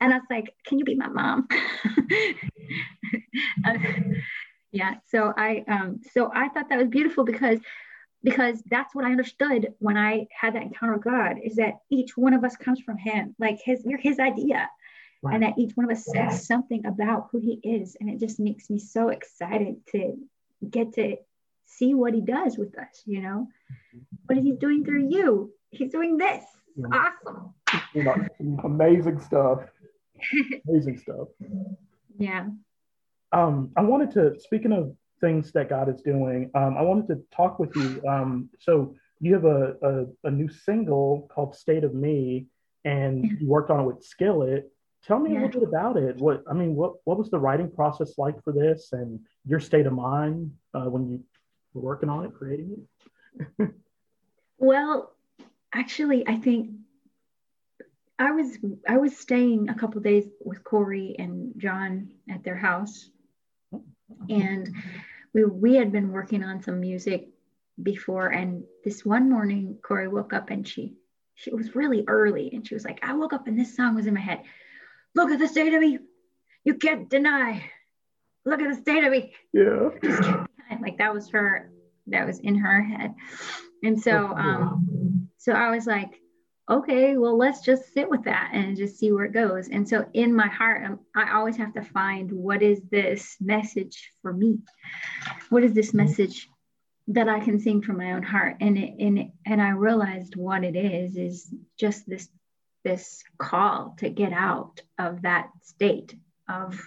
[0.00, 1.46] and I was like, can you be my mom?
[3.64, 3.78] uh,
[4.72, 4.94] yeah.
[5.08, 7.60] So I, um, so I thought that was beautiful because,
[8.24, 12.16] because that's what I understood when I had that encounter with God is that each
[12.16, 14.68] one of us comes from him, like his, you're his idea.
[15.22, 15.34] Right.
[15.34, 17.96] And that each one of us says something about who he is.
[17.98, 20.16] And it just makes me so excited to
[20.68, 21.16] get to
[21.64, 23.48] see what he does with us, you know?
[24.26, 25.52] What is he doing through you?
[25.70, 26.44] He's doing this.
[26.92, 27.54] Awesome
[27.94, 28.14] you know,
[28.64, 29.60] amazing stuff.
[30.68, 31.28] Amazing stuff.
[32.18, 32.46] Yeah.
[33.32, 37.22] Um, I wanted to, speaking of things that God is doing, um, I wanted to
[37.30, 38.00] talk with you.
[38.08, 42.46] Um, so you have a, a, a, new single called State of Me,
[42.86, 44.72] and you worked on it with Skillet.
[45.06, 45.40] Tell me yeah.
[45.40, 46.16] a little bit about it.
[46.16, 49.86] What I mean, what what was the writing process like for this, and your state
[49.86, 51.22] of mind uh, when you
[51.74, 52.76] were working on it, creating
[53.60, 53.70] it?
[54.58, 55.12] well,
[55.72, 56.70] actually, I think
[58.18, 63.08] I was I was staying a couple days with Korey and John at their house,
[64.28, 64.74] and
[65.32, 67.28] we we had been working on some music
[67.80, 68.28] before.
[68.28, 70.94] And this one morning, Korey woke up and she
[71.36, 74.08] she was really early, and she was like, "I woke up and this song was
[74.08, 74.42] in my head.
[75.16, 75.98] Look at the state of me.
[76.62, 77.70] You can't deny.
[78.44, 79.32] Look at the state of me.
[79.52, 79.88] Yeah.
[80.80, 81.72] Like that was her.
[82.08, 83.14] That was in her head.
[83.82, 86.10] And so, um, so I was like,
[86.68, 89.68] okay, well, let's just sit with that and just see where it goes.
[89.68, 94.10] And so in my heart, I'm, I always have to find what is this message
[94.20, 94.58] for me?
[95.48, 96.48] What is this message
[97.08, 98.56] that I can sing from my own heart?
[98.60, 102.28] And it, and it, and I realized what it is is just this
[102.86, 106.14] this call to get out of that state
[106.48, 106.80] of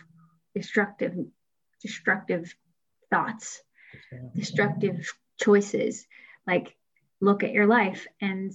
[0.55, 1.13] destructive
[1.81, 2.55] destructive
[3.09, 3.61] thoughts,
[4.33, 6.07] destructive choices.
[6.47, 6.77] Like
[7.19, 8.53] look at your life and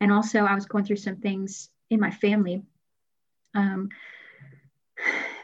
[0.00, 2.62] and also i was going through some things in my family
[3.54, 3.90] um,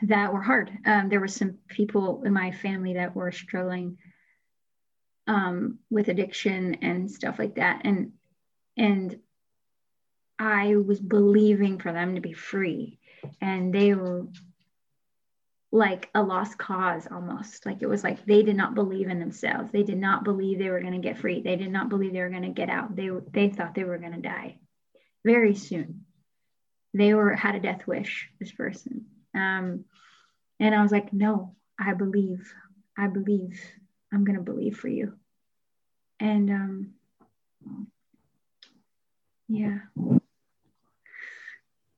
[0.01, 3.99] that were hard um, there were some people in my family that were struggling
[5.29, 7.83] um, with addiction and stuff like that.
[7.85, 8.13] And
[8.77, 9.19] and
[10.39, 12.99] i was believing for them to be free.
[13.41, 14.27] And they were
[15.71, 17.67] like a lost cause almost.
[17.67, 19.71] Like it was like they did not believe in themselves.
[19.71, 21.43] They did not believe they were going to get free.
[21.43, 22.97] They did not believe they were going to get out.
[22.97, 24.59] They they thought they were going to die
[25.25, 26.07] very soon.
[26.95, 29.07] They were had a death wish this person.
[29.35, 29.85] Um,
[30.61, 32.53] and i was like no i believe
[32.97, 33.61] i believe
[34.13, 35.15] i'm going to believe for you
[36.21, 36.91] and um,
[39.49, 39.79] yeah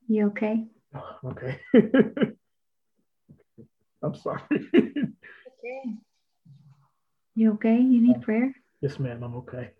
[0.07, 0.65] you okay
[1.25, 1.59] okay
[4.03, 4.41] I'm sorry.
[4.51, 5.03] okay.
[7.33, 7.77] You okay?
[7.77, 8.53] You need prayer?
[8.81, 9.23] Yes, ma'am.
[9.23, 9.71] I'm okay.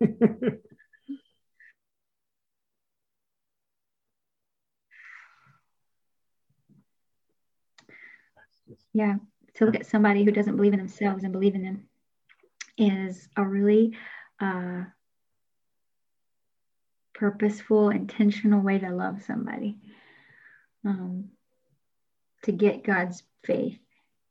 [8.94, 9.16] yeah.
[9.56, 11.88] To look at somebody who doesn't believe in themselves and believe in them
[12.82, 13.96] is a really
[14.40, 14.84] uh,
[17.14, 19.78] purposeful, intentional way to love somebody.
[20.84, 21.30] Um,
[22.42, 23.78] to get God's faith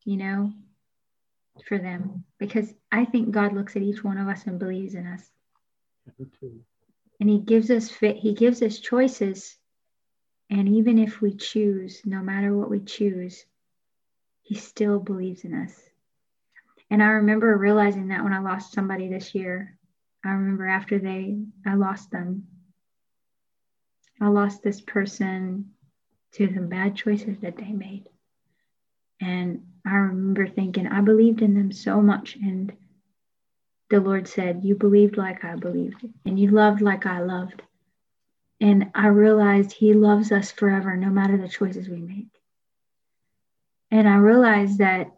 [0.06, 0.52] you know,
[1.68, 5.06] for them because I think God looks at each one of us and believes in
[5.06, 5.24] us.
[7.20, 9.58] And he gives us fit, he gives us choices.
[10.50, 13.46] And even if we choose, no matter what we choose,
[14.42, 15.80] he still believes in us.
[16.92, 19.78] And I remember realizing that when I lost somebody this year.
[20.26, 22.48] I remember after they I lost them.
[24.22, 25.72] I lost this person
[26.34, 28.08] to the bad choices that they made.
[29.22, 32.36] And I remember thinking, I believed in them so much.
[32.36, 32.74] And
[33.90, 37.62] the Lord said, You believed like I believed, and you loved like I loved.
[38.60, 42.30] And I realized He loves us forever, no matter the choices we make.
[43.90, 45.12] And I realized that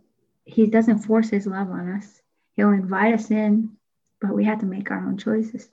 [0.45, 2.21] He doesn't force His love on us,
[2.55, 3.71] He'll invite us in,
[4.21, 5.69] but we have to make our own choices.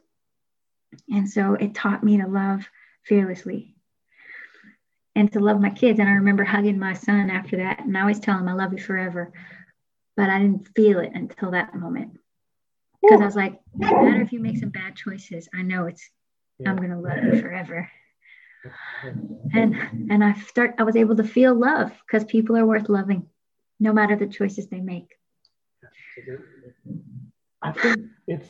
[1.09, 2.69] And so it taught me to love
[3.05, 3.75] fearlessly
[5.15, 5.99] and to love my kids.
[5.99, 7.81] And I remember hugging my son after that.
[7.81, 9.33] And I always tell him, I love you forever.
[10.17, 12.19] But I didn't feel it until that moment.
[13.01, 16.09] Because I was like, no matter if you make some bad choices, I know it's.
[16.67, 17.89] I'm going to love you forever.
[19.55, 19.75] And
[20.11, 23.27] and I start I was able to feel love because people are worth loving,
[23.81, 25.09] no matter the choices they make.
[27.63, 28.49] I think it's,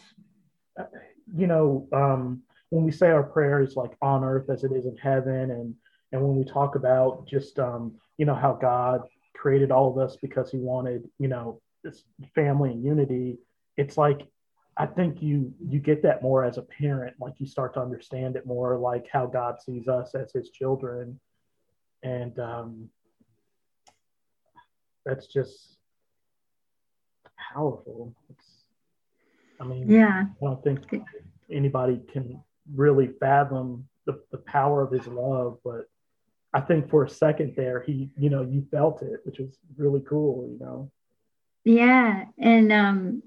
[1.34, 4.96] you know, um, when we say our prayers like on earth as it is in
[4.96, 5.74] heaven, and
[6.12, 9.02] and when we talk about just, um, you know, how God
[9.34, 12.02] created all of us because he wanted, you know, this
[12.34, 13.38] family and unity,
[13.76, 14.26] it's like,
[14.76, 18.36] I think you you get that more as a parent, like you start to understand
[18.36, 21.20] it more, like how God sees us as His children,
[22.02, 22.88] and um,
[25.10, 25.76] that's just
[27.52, 28.14] powerful.
[28.30, 28.46] It's,
[29.60, 30.80] I mean, yeah, I don't think
[31.50, 32.40] anybody can
[32.72, 35.86] really fathom the, the power of His love, but
[36.54, 40.02] I think for a second there, he, you know, you felt it, which was really
[40.08, 40.90] cool, you know.
[41.64, 43.22] Yeah, and um,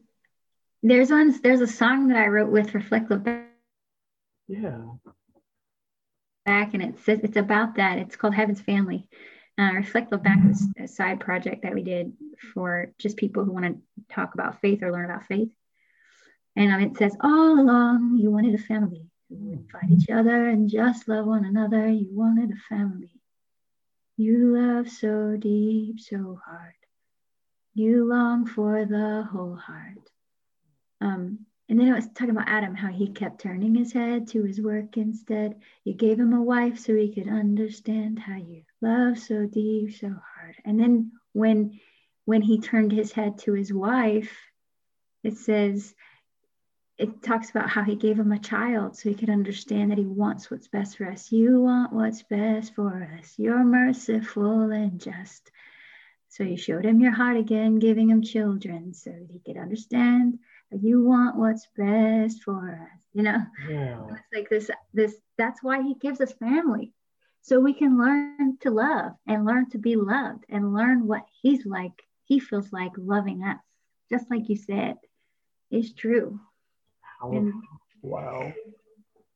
[0.81, 3.27] there's one, there's a song that I wrote with Reflect Look
[4.47, 4.83] Yeah.
[6.45, 7.99] Back, and it's it's about that.
[7.99, 9.07] It's called Heaven's Family.
[9.59, 10.39] Uh, Reflect Look Back
[10.79, 12.13] a side project that we did
[12.53, 13.79] for just people who want to
[14.13, 15.51] talk about faith or learn about faith.
[16.55, 20.49] And um, it says, all along you wanted a family you would fight each other
[20.49, 21.89] and just love one another.
[21.89, 23.11] You wanted a family.
[24.17, 26.73] You love so deep, so hard.
[27.73, 29.97] You long for the whole heart.
[31.73, 34.61] And then it was talking about Adam, how he kept turning his head to his
[34.61, 35.59] work instead.
[35.83, 40.09] You gave him a wife so he could understand how you love so deep, so
[40.09, 40.55] hard.
[40.65, 41.79] And then when
[42.25, 44.37] when he turned his head to his wife,
[45.23, 45.95] it says,
[46.99, 50.05] it talks about how he gave him a child so he could understand that he
[50.05, 51.31] wants what's best for us.
[51.31, 53.33] You want what's best for us.
[53.39, 55.49] You're merciful and just.
[56.29, 60.37] So you showed him your heart again, giving him children so that he could understand
[60.81, 63.45] you want what's best for us, you know?
[63.69, 64.01] Yeah.
[64.09, 66.93] It's like this, this, that's why he gives us family.
[67.41, 71.65] So we can learn to love and learn to be loved and learn what he's
[71.65, 71.91] like,
[72.23, 73.59] he feels like loving us,
[74.09, 74.95] just like you said.
[75.69, 76.39] It's true.
[77.21, 77.53] And
[78.01, 78.53] wow.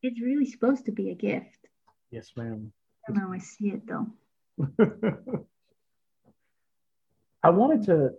[0.01, 1.57] it's really supposed to be a gift.
[2.11, 2.71] Yes, ma'am.
[3.07, 4.07] I don't always see it though.
[7.43, 8.11] I wanted to.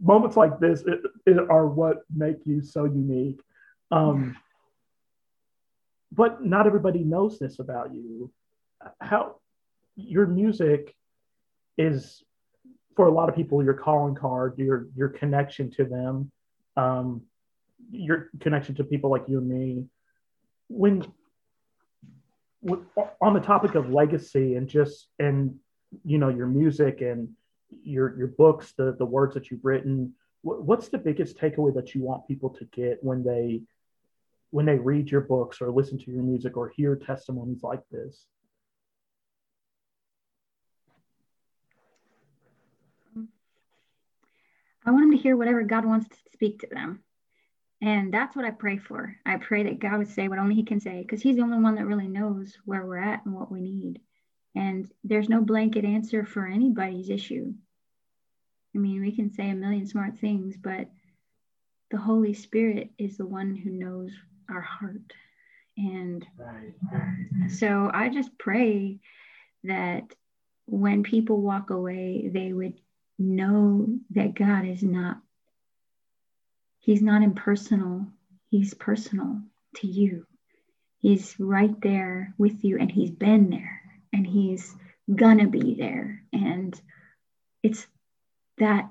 [0.00, 3.40] Moments like this it, it are what make you so unique.
[3.90, 4.36] Um,
[6.12, 8.30] but not everybody knows this about you.
[9.00, 9.36] How
[9.96, 10.94] your music
[11.76, 12.22] is
[12.96, 16.30] for a lot of people your calling card, your your connection to them,
[16.76, 17.22] um,
[17.90, 19.86] your connection to people like you and me.
[20.68, 21.06] When
[23.20, 25.56] on the topic of legacy and just and
[26.04, 27.30] you know your music and
[27.82, 32.02] your your books the the words that you've written what's the biggest takeaway that you
[32.02, 33.60] want people to get when they
[34.50, 38.26] when they read your books or listen to your music or hear testimonies like this
[44.84, 47.02] i want them to hear whatever god wants to speak to them
[47.82, 49.16] and that's what I pray for.
[49.24, 51.58] I pray that God would say what only He can say, because He's the only
[51.58, 54.00] one that really knows where we're at and what we need.
[54.54, 57.52] And there's no blanket answer for anybody's issue.
[58.74, 60.88] I mean, we can say a million smart things, but
[61.90, 64.12] the Holy Spirit is the one who knows
[64.48, 65.12] our heart.
[65.76, 66.26] And
[67.48, 69.00] so I just pray
[69.64, 70.04] that
[70.66, 72.74] when people walk away, they would
[73.18, 75.18] know that God is not
[76.82, 78.06] He's not impersonal,
[78.50, 79.42] He's personal
[79.76, 80.26] to you.
[80.98, 83.79] He's right there with you, and He's been there,
[84.12, 84.74] and He's
[85.14, 86.22] gonna be there.
[86.32, 86.80] And
[87.62, 87.86] it's
[88.58, 88.90] that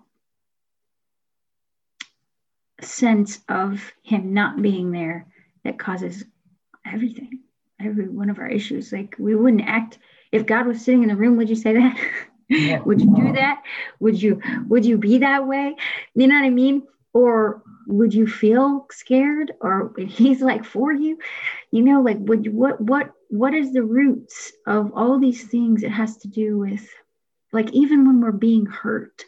[2.82, 5.27] sense of Him not being there
[5.63, 6.23] that causes
[6.86, 7.39] everything,
[7.79, 8.91] every one of our issues.
[8.91, 9.99] Like we wouldn't act
[10.32, 11.97] if God was sitting in the room, would you say that?
[12.47, 12.79] Yeah.
[12.86, 13.63] would you do that?
[13.99, 15.75] Would you would you be that way?
[16.15, 16.84] You know what I mean?
[17.13, 19.52] Or would you feel scared?
[19.60, 21.17] Or he's like for you?
[21.71, 25.84] You know like would you, what what what is the roots of all these things
[25.84, 26.88] it has to do with
[27.52, 29.25] like even when we're being hurt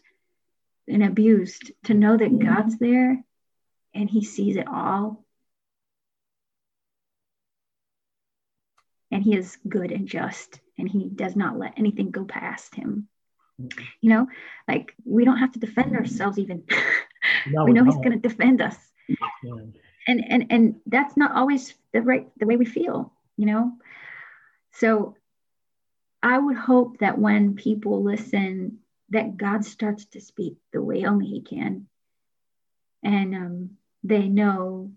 [0.87, 2.47] and abused to know that mm-hmm.
[2.47, 3.23] god's there
[3.93, 5.23] and he sees it all.
[9.11, 13.07] And he is good and just and he does not let anything go past him.
[13.61, 13.83] Mm-hmm.
[14.01, 14.27] You know
[14.67, 16.63] like we don't have to defend ourselves even
[17.65, 18.77] we know he's going to defend us.
[19.07, 19.53] Yeah.
[20.07, 23.71] and and and that's not always the right the way we feel you know?
[24.73, 25.15] So
[26.23, 28.77] i would hope that when people listen
[29.09, 31.87] that god starts to speak the way only he can.
[33.03, 33.69] And um,
[34.03, 34.91] they know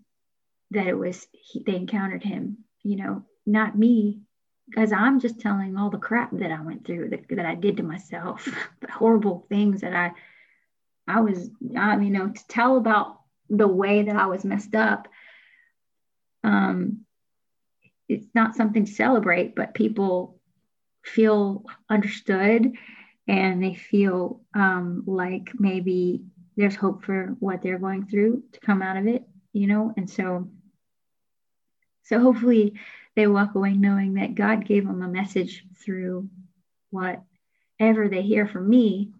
[0.69, 3.23] that it was he, they encountered him you know?
[3.47, 4.19] Not me
[4.67, 7.77] because i'm just telling all the crap that i went through that, that i did
[7.77, 8.45] to myself
[8.81, 10.11] the horrible things that i
[11.07, 15.07] I was, you know, to tell about the way that I was messed up.
[16.43, 17.05] Um,
[18.07, 20.39] it's not something to celebrate, but people
[21.03, 22.73] feel understood
[23.27, 26.23] and they feel um, like maybe
[26.55, 30.09] there's hope for what they're going through to come out of it, you know, and
[30.09, 30.47] so
[32.03, 32.73] so hopefully
[33.15, 36.29] they walk away knowing that God gave them a message through
[36.91, 39.11] whatever they hear from me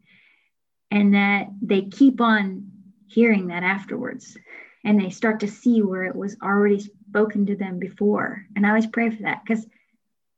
[0.92, 2.72] and that they keep on
[3.08, 4.38] hearing that afterwards.
[4.84, 8.46] And they start to see where it was already spoken to them before.
[8.56, 9.66] And i always pray for that because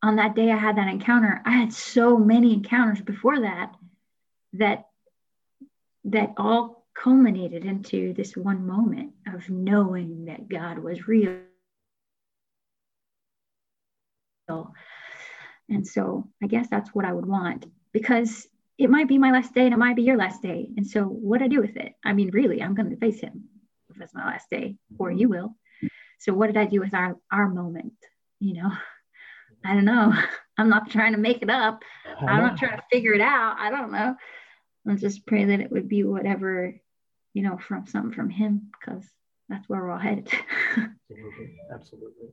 [0.03, 3.73] on that day i had that encounter i had so many encounters before that
[4.53, 4.86] that
[6.05, 11.39] that all culminated into this one moment of knowing that god was real.
[15.69, 18.47] And so i guess that's what i would want because
[18.78, 20.70] it might be my last day and it might be your last day.
[20.78, 21.94] And so what do I do with it?
[22.06, 23.46] I mean, really, I'm going to face him
[23.90, 25.56] if it's my last day, or you will.
[26.19, 27.94] So what did I do with our our moment?
[28.40, 28.71] You know,
[29.65, 30.13] I don't know.
[30.58, 31.84] I'm not trying to make it up.
[32.19, 33.58] I'm not trying to figure it out.
[33.60, 34.15] I don't know.
[34.86, 36.73] Let's just pray that it would be whatever,
[37.34, 39.06] you know, from something from him, because
[39.50, 40.28] that's where we're all headed.
[40.71, 41.58] Absolutely.
[41.73, 42.28] Absolutely.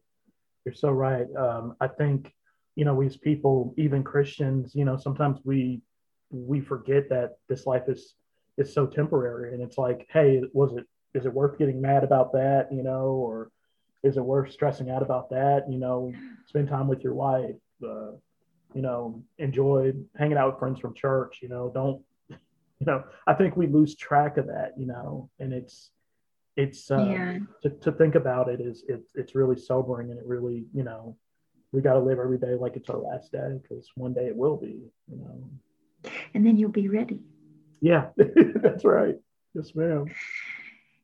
[0.65, 1.27] You're so right.
[1.37, 2.33] Um, I think,
[2.77, 5.83] you know, we as people, even Christians, you know, sometimes we
[6.35, 8.15] we forget that this life is
[8.57, 12.33] is so temporary and it's like hey was it is it worth getting mad about
[12.33, 13.51] that you know or
[14.03, 16.13] is it worth stressing out about that you know
[16.47, 18.13] spend time with your wife uh,
[18.75, 22.03] you know enjoy hanging out with friends from church you know don't
[22.81, 25.91] you know, I think we lose track of that, you know, and it's
[26.57, 27.39] it's uh, yeah.
[27.63, 31.17] to, to think about it is it's it's really sobering and it really you know
[31.73, 34.37] we got to live every day like it's our last day because one day it
[34.37, 34.79] will be
[35.11, 35.51] you know
[36.35, 37.21] and then you'll be ready
[37.81, 39.17] yeah that's right
[39.55, 40.07] yes ma'am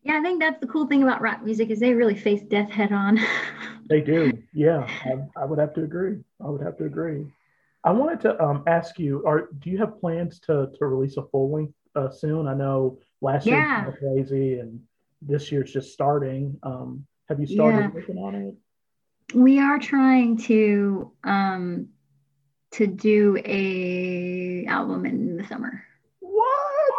[0.02, 2.70] yeah i think that's the cool thing about rock music is they really face death
[2.70, 3.18] head on
[3.88, 7.26] they do yeah I, I, would have to agree i would have to agree
[7.84, 11.22] i wanted to um, ask you are do you have plans to to release a
[11.22, 13.82] full length uh, soon i know last yeah.
[13.82, 14.80] year was crazy and
[15.22, 16.58] this year's just starting.
[16.62, 17.90] Um, have you started yeah.
[17.90, 18.54] working on it?
[19.34, 21.88] We are trying to um,
[22.72, 25.84] to do a album in the summer.
[26.20, 26.92] What?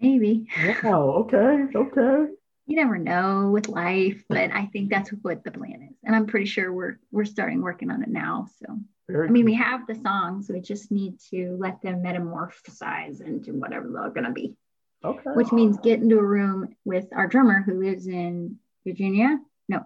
[0.00, 0.48] Maybe.
[0.82, 1.26] Wow.
[1.26, 1.66] Okay.
[1.74, 2.32] Okay.
[2.66, 6.26] You never know with life, but I think that's what the plan is, and I'm
[6.26, 8.48] pretty sure we're we're starting working on it now.
[8.62, 8.78] So.
[9.10, 9.52] Very I mean, cool.
[9.52, 10.50] we have the songs.
[10.50, 14.54] We just need to let them metamorphosize into whatever they're going to be.
[15.02, 15.30] Okay.
[15.30, 19.38] Which means get into a room with our drummer who lives in Virginia.
[19.66, 19.84] No,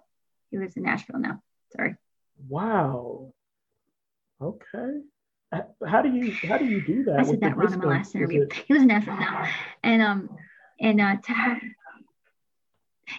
[0.50, 1.40] he lives in Nashville now.
[1.76, 1.94] Sorry.
[2.48, 3.32] Wow.
[4.42, 5.00] Okay.
[5.86, 7.20] How do you how do you do that?
[7.20, 8.42] I said that wrong in my last interview.
[8.42, 8.52] It...
[8.52, 9.18] He lives in Nashville
[9.82, 10.30] and um
[10.80, 11.58] and uh to have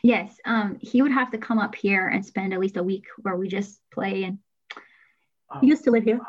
[0.02, 3.06] yes um he would have to come up here and spend at least a week
[3.18, 4.40] where we just play and
[5.62, 6.20] he used to live here.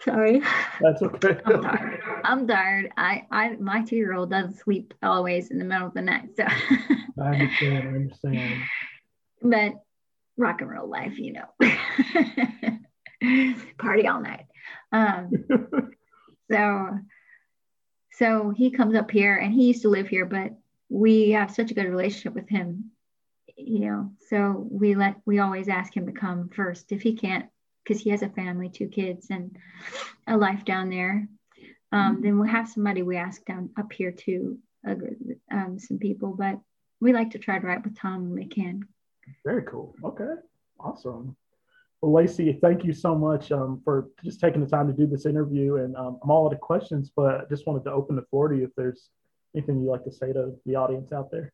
[0.00, 0.42] Sorry.
[0.80, 1.38] That's okay.
[1.46, 2.00] I'm tired.
[2.24, 2.92] I'm tired.
[2.96, 6.36] I, I my two year old doesn't sleep always in the middle of the night.
[6.36, 6.44] So
[7.20, 7.88] I understand.
[7.88, 8.62] I understand.
[9.40, 9.74] But
[10.36, 11.46] rock and roll life, you know.
[13.78, 14.46] Party all night.
[14.92, 15.30] Um,
[16.50, 16.98] so
[18.12, 20.52] so he comes up here and he used to live here, but
[20.88, 22.90] we have such a good relationship with him,
[23.56, 24.10] you know.
[24.28, 26.92] So we let we always ask him to come first.
[26.92, 27.46] If he can't
[27.84, 29.56] because he has a family, two kids, and
[30.26, 31.28] a life down there.
[31.92, 34.58] Um, then we'll have somebody we ask down up here too,
[34.88, 34.94] uh,
[35.52, 36.58] um, some people, but
[37.00, 38.88] we like to try to write with Tom when we can.
[39.44, 39.94] Very cool.
[40.02, 40.34] Okay,
[40.80, 41.36] awesome.
[42.04, 45.24] Well, Lacey, thank you so much um, for just taking the time to do this
[45.24, 45.76] interview.
[45.76, 48.48] And um, I'm all out of questions, but I just wanted to open the floor
[48.48, 49.08] to you if there's
[49.56, 51.50] anything you'd like to say to the audience out there?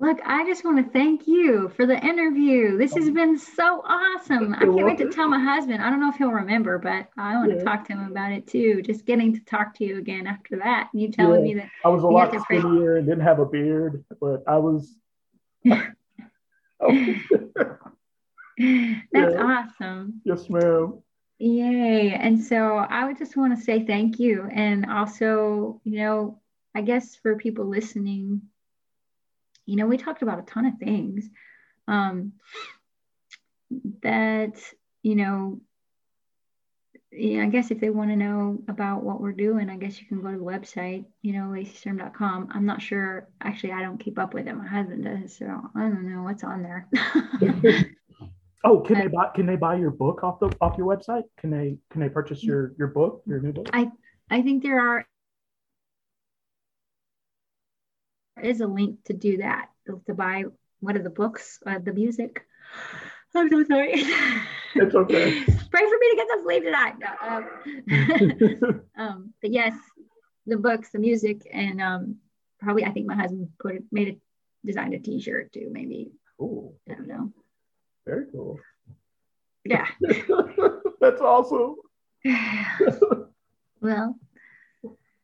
[0.00, 2.76] Look, I just want to thank you for the interview.
[2.76, 4.52] This has been so awesome.
[4.54, 5.80] I can't wait to tell my husband.
[5.80, 7.58] I don't know if he'll remember, but I want yeah.
[7.58, 8.82] to talk to him about it too.
[8.82, 10.88] Just getting to talk to you again after that.
[10.92, 11.54] You telling yeah.
[11.54, 14.92] me that I was a lot skinnier and didn't have a beard, but I was.
[16.80, 17.14] oh.
[19.12, 19.64] That's yeah.
[19.80, 20.20] awesome.
[20.24, 21.02] Yes, ma'am.
[21.38, 22.14] Yay.
[22.14, 24.48] And so I would just want to say thank you.
[24.52, 26.40] And also, you know,
[26.74, 28.42] I guess for people listening,
[29.66, 31.28] you know, we talked about a ton of things
[31.88, 32.32] um,
[34.02, 34.58] that,
[35.02, 35.60] you know,
[37.16, 40.06] yeah, I guess if they want to know about what we're doing, I guess you
[40.06, 42.48] can go to the website, you know, laceySturm.com.
[42.52, 43.28] I'm not sure.
[43.40, 44.56] Actually, I don't keep up with it.
[44.56, 45.46] My husband does, so
[45.76, 46.88] I don't know what's on there.
[48.78, 49.30] oh, can they buy?
[49.34, 51.24] Can they buy your book off the off your website?
[51.38, 53.68] Can they can they purchase your your book, your new book?
[53.72, 53.90] I
[54.30, 55.06] I think there are
[58.42, 59.68] is a link to do that
[60.06, 60.44] to buy
[60.80, 62.44] one of the books, uh, the music.
[63.34, 64.04] I'm so sorry.
[64.76, 65.44] It's okay.
[65.44, 66.94] Pray for me to get some sleep tonight.
[66.98, 69.72] No, um, um, but yes,
[70.48, 72.16] the books, the music, and um,
[72.58, 74.18] probably I think my husband put it, made it,
[74.64, 75.68] designed a T-shirt too.
[75.70, 76.10] Maybe.
[76.40, 76.74] Cool.
[76.90, 77.32] I don't know.
[78.06, 78.58] Very cool.
[79.64, 79.86] Yeah.
[81.00, 81.76] That's awesome.
[83.80, 84.18] well.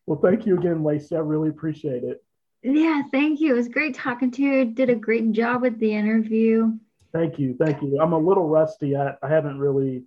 [0.07, 1.15] Well, thank you again, Lacey.
[1.15, 2.25] I really appreciate it.
[2.63, 3.53] Yeah, thank you.
[3.53, 4.65] It was great talking to you.
[4.67, 6.73] Did a great job with the interview.
[7.13, 7.57] Thank you.
[7.59, 7.99] Thank you.
[8.01, 8.97] I'm a little rusty.
[8.97, 10.05] I, I haven't really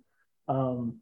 [0.48, 1.00] um,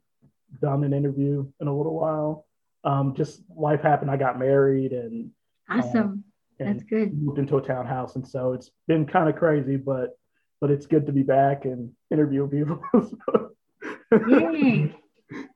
[0.61, 2.45] done an interview in a little while.
[2.83, 4.11] Um, just life happened.
[4.11, 5.31] I got married and
[5.69, 6.23] awesome.
[6.59, 7.13] Uh, and That's good.
[7.13, 10.17] Moved into a townhouse, and so it's been kind of crazy, but
[10.63, 12.81] but it's good to be back and interview people.
[14.29, 14.95] Yay!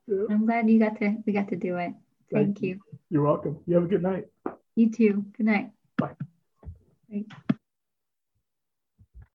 [0.08, 0.24] Yeah.
[0.32, 1.94] I'm glad you got to we got to do it.
[2.32, 2.70] Thank, Thank you.
[2.70, 2.80] you.
[3.12, 3.60] You're welcome.
[3.68, 4.26] You have a good night.
[4.76, 5.26] You too.
[5.38, 5.70] Good night.
[5.98, 6.16] Bye.
[7.12, 7.26] Bye.